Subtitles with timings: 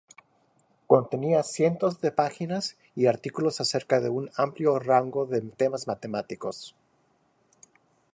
[0.87, 6.75] Contenía cientos de páginas y artículos acerca de un amplio rango de temas matemáticos.